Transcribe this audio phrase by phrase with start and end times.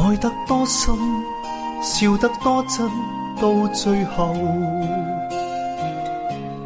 [0.00, 0.94] 爱得多深，
[1.82, 2.86] 笑得多真，
[3.40, 4.34] 到最后，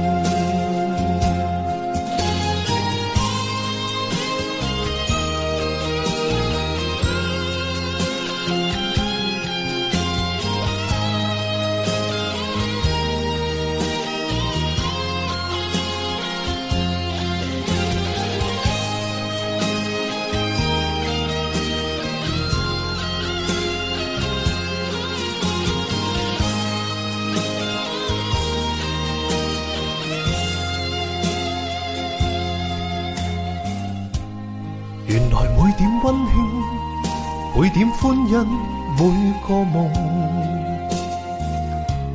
[37.72, 39.90] 点欢欣，每个梦，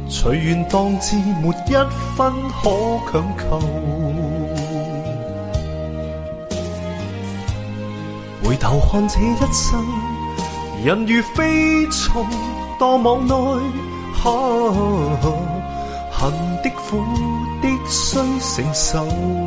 [0.07, 1.73] 随缘当至，没一
[2.15, 2.31] 分
[2.61, 2.71] 可
[3.11, 3.59] 强求。
[8.43, 9.83] 回头看这一生，
[10.85, 12.23] 人如飞虫，
[12.77, 13.63] 多无奈。
[16.13, 16.31] 恨
[16.63, 16.97] 的苦
[17.61, 19.46] 的，需承受。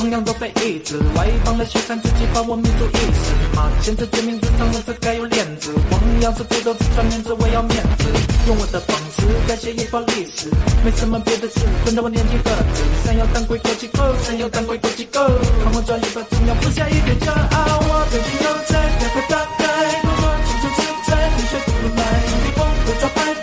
[0.00, 3.68] 同样都被抑制，外邦的宣传自己把我民族意识吗？
[3.82, 5.74] 现在全民自称人，这该有链子。
[5.90, 8.08] 黄羊是骨头，只穿面子，我要面子，
[8.48, 10.48] 用我的方式改写一包历史。
[10.82, 12.80] 没什么别的事，等到我年纪大子。
[13.04, 17.78] 想要当鬼不机构，想要当鬼不机构，看我专业吧，总要留下一点骄傲。
[17.84, 22.04] 我最近又在两个大概都说青春自在，你却不来，
[22.48, 23.39] 你不会造白。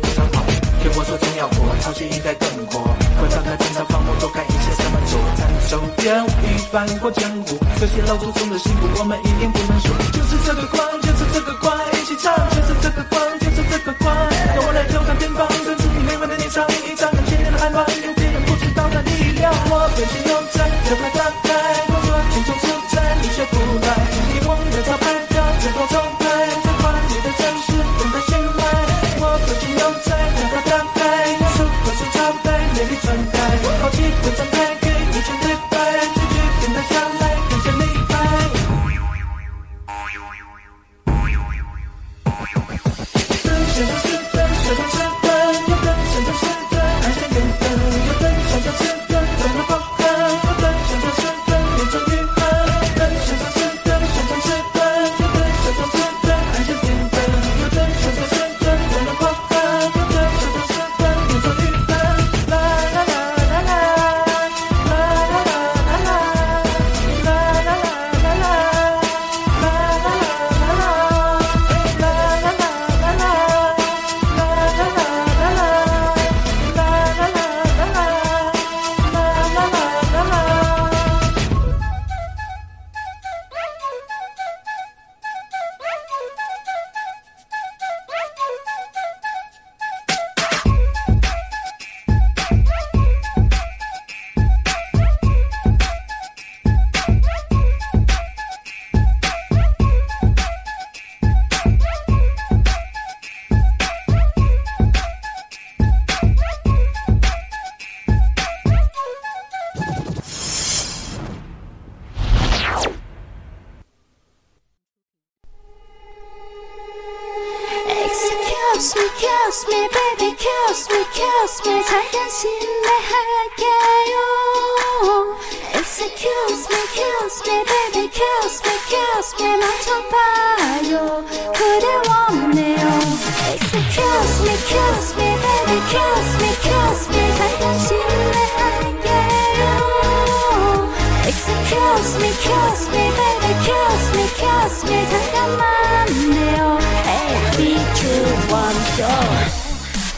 [0.00, 2.80] 天我说总要活，朝夕一代更火。」
[3.18, 5.20] 关上那电脑，帮我躲开一切什么做。
[5.20, 5.46] 拦。
[5.68, 6.14] 手电
[6.44, 9.88] 一翻过江湖，这些老祖宗的辛苦，我们一定不能输。
[10.12, 12.32] 就是这个光，就是这个光，一起唱。
[12.54, 14.12] 就是这个光，就是这个光。
[14.54, 19.50] 让我来偷看偏方专注你没完的脸唱，一场，很千年的海浪，有别人不知道的力量。
[19.70, 21.65] 我眼睛又在怎快打开？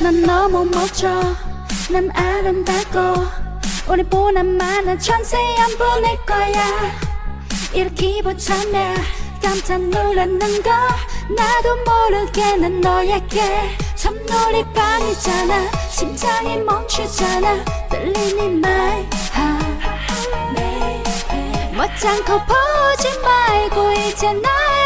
[0.01, 1.09] 난 너무 멋져
[1.91, 3.27] 난 아름답고
[3.89, 6.93] 우리보다만은 천세 안 보낼 거야
[7.75, 8.95] 이렇게 보였네
[9.43, 10.73] 깜짝 놀랐는 걸
[11.37, 19.07] 나도 모르게 난 너에게 첫놀이 반이잖아 심장이 멈추잖아 떨리니 마이
[20.55, 21.03] 네.
[21.75, 24.43] 멋장코 보지 말고 이제 날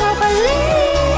[0.00, 0.48] 저 어서 빨리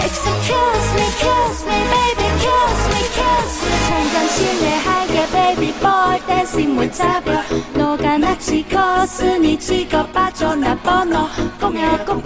[0.04, 6.92] Excuse me kiss me baby kiss me kiss me 잠깐 실례할게 baby boy 댄싱 못
[6.92, 11.28] 잡아 너가 나 찍었으니 찍어봐줘 나 번호
[11.60, 12.22] 01086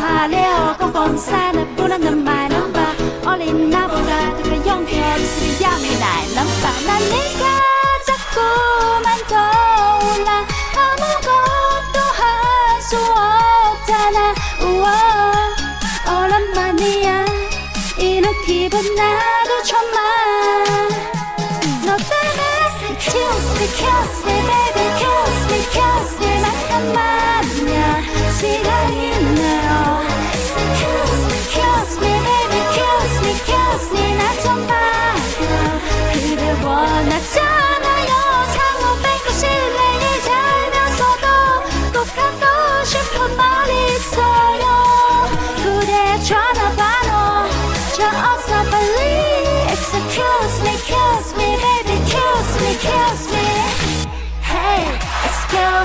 [0.79, 2.87] 004는 부르는 my number
[3.27, 5.06] 어린 나보다 더 용기없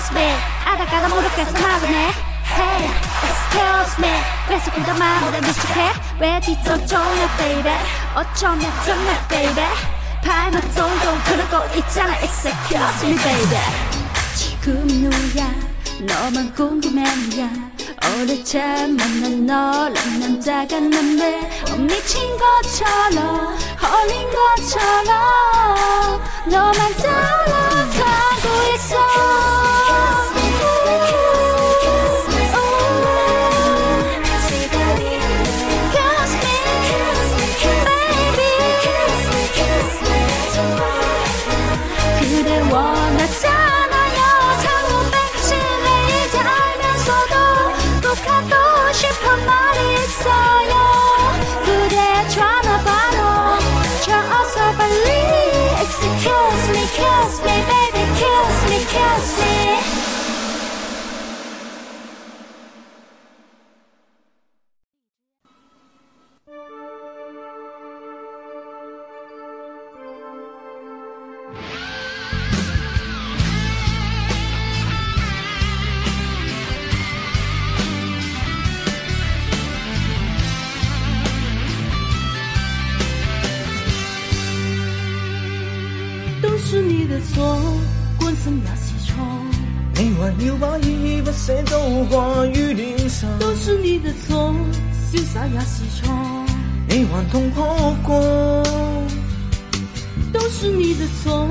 [0.02, 1.94] excuse 아가다 무릎에서 나오네
[2.59, 2.90] Hey
[3.25, 4.11] excuse me
[4.49, 7.73] 그래서 그저 말보다 무식해 왜 뒤쪽 종야 baby
[8.16, 9.64] 어쩌면 정말 baby
[10.25, 10.90] 발만 동
[11.25, 13.61] 그러고 있잖아 excuse me baby
[14.35, 15.54] 지금 누야
[16.00, 17.49] 너만 궁금해 누야
[18.14, 18.42] 오래
[18.88, 25.22] 만난 너란 남자가 난데 어 미친 것처럼 홀린 것처럼
[95.47, 96.15] 也是错，
[96.89, 97.63] 你还痛苦
[98.07, 98.21] 过，
[100.33, 101.47] 都是你的错，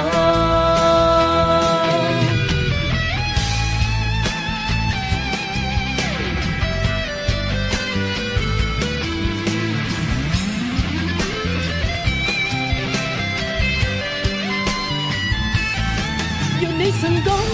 [16.60, 17.47] 若你曾讲。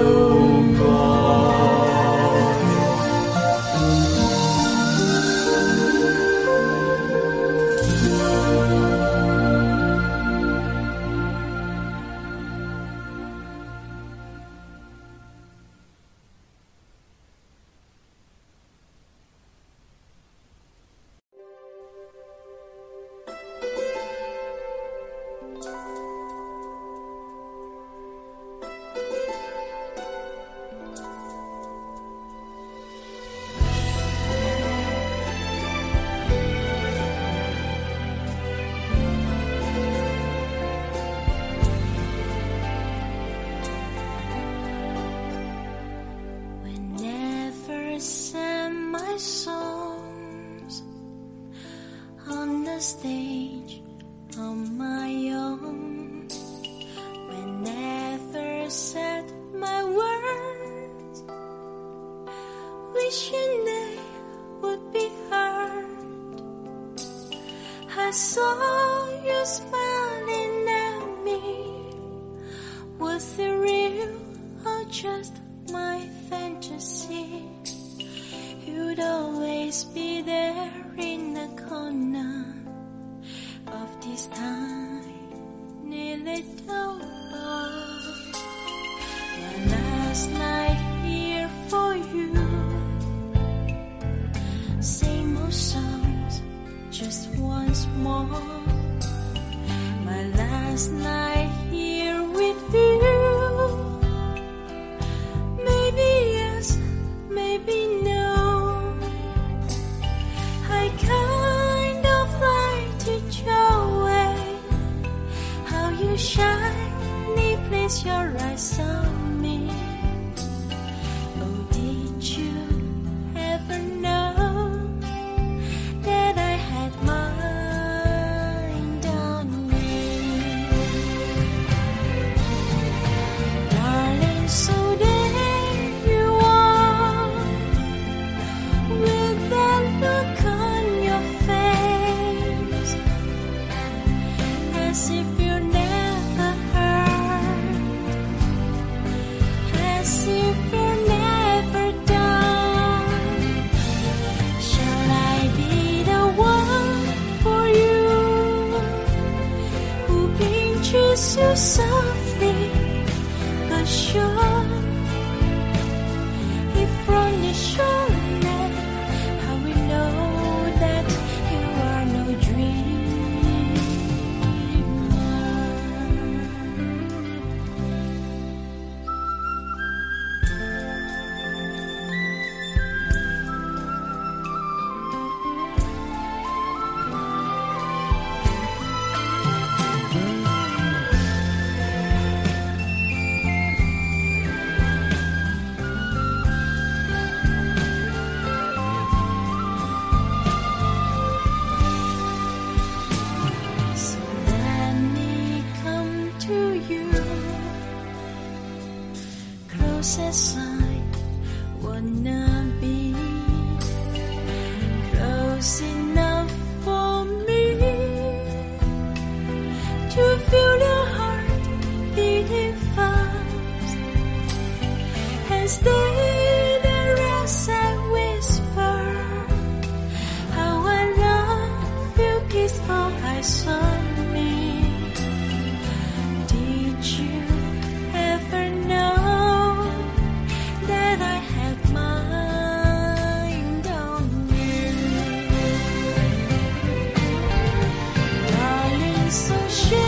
[249.33, 250.02] 所学。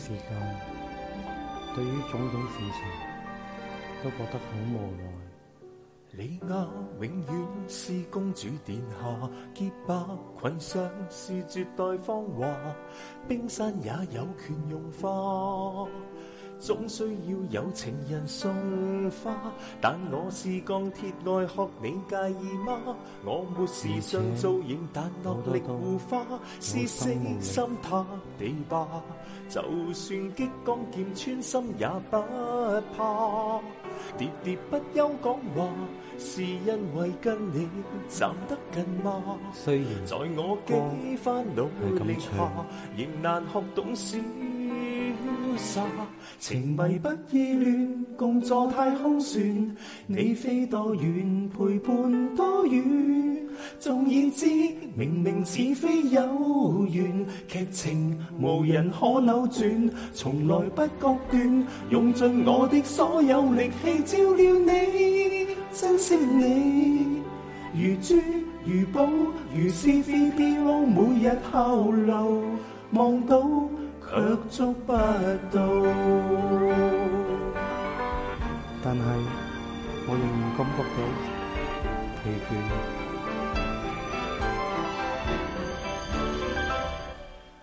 [0.09, 0.57] 时间
[1.75, 2.83] 对于种种事情
[4.03, 5.13] 都觉得好无奈。
[6.13, 6.67] 李亚
[6.99, 9.95] 永远是公主殿下，洁白
[10.41, 12.47] 裙上是绝代芳华，
[13.29, 15.87] 冰山也有权融化。
[16.59, 18.53] 总需要有情人送
[19.23, 19.37] 花，
[19.81, 22.97] 但我是钢铁爱壳，你介意吗？
[23.25, 26.25] 我没时尚造型，但落力护花，
[26.61, 28.05] 是死心塌
[28.39, 28.87] 地吧？
[29.49, 32.17] 就算激光剑穿心也不
[32.97, 33.61] 怕，
[34.19, 35.71] 喋喋不休讲话，
[36.19, 37.69] 是因为跟你
[38.09, 39.23] 站得近吗？
[39.55, 41.65] 虽然在我几番努
[42.05, 42.31] 力下，
[42.97, 44.21] 仍难学懂事。
[46.39, 52.81] 情迷不意乱，共坐太空船，你飞多远，陪伴多远，
[53.81, 54.47] 纵已知
[54.95, 67.21] 明明似非有缘，剧情无人可扭转，从来不觉断，用尽我的所有力气照料你，珍惜你，
[67.75, 68.15] 如珠
[68.65, 69.05] 如宝，
[69.53, 72.43] 如 c v 飘落，每日后流
[72.93, 73.41] 望到。
[74.09, 74.15] 却
[74.49, 75.61] 捉不到，
[78.83, 79.05] 但系
[80.07, 81.03] 我仍然感觉到
[82.17, 82.99] 疲倦。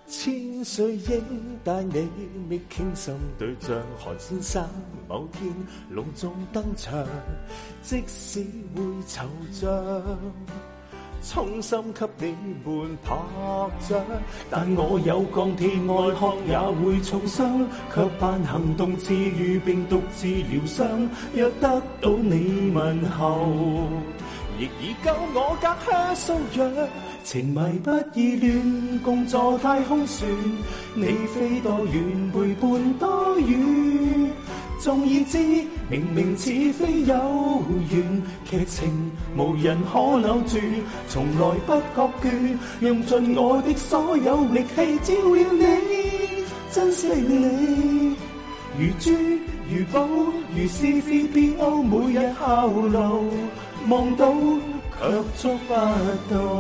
[0.08, 2.08] 千岁英带你
[2.48, 4.68] 觅倾心对象，韩先生
[5.10, 5.52] 某天
[5.90, 7.04] 隆重登场，
[7.82, 8.44] 即使
[8.76, 10.02] 会惆怅。
[11.34, 12.28] 衷心给你
[12.64, 13.16] 们拍
[13.90, 13.98] 掌，
[14.48, 20.88] 但我有钢铁外壳也会重伤，却扮行动自愈并独自疗伤。
[21.34, 23.48] 若得到你问候，
[24.60, 26.88] 亦已够我隔靴搔痒。
[27.24, 30.30] 情迷不易乱，共坐太空船，
[30.94, 34.45] 你飞多远，陪伴多远。
[34.86, 35.40] 纵已知，
[35.90, 40.58] 明明似非有缘，剧情无人可留住，
[41.10, 48.16] 从来不觉倦，用尽我的所有力气，照料你，珍惜你，
[48.78, 49.12] 如珠
[49.76, 50.08] 如宝，
[50.56, 53.22] 如丝丝偏傲，每日效劳，
[53.90, 55.74] 望到却触不
[56.30, 56.52] 到，